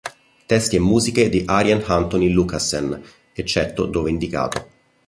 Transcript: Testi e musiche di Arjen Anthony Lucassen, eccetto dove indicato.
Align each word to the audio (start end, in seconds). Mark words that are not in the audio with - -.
Testi 0.47 0.77
e 0.77 0.79
musiche 0.79 1.29
di 1.29 1.43
Arjen 1.45 1.83
Anthony 1.85 2.29
Lucassen, 2.29 2.99
eccetto 3.33 3.85
dove 3.85 4.09
indicato. 4.09 4.67